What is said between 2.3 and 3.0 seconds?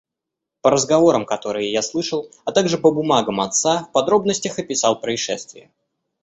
а также по